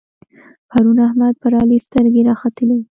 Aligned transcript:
پرون 0.69 0.97
احمد 1.07 1.33
پر 1.41 1.51
علي 1.61 1.77
سترګې 1.85 2.21
راکښلې 2.27 2.73
وې. 2.77 2.85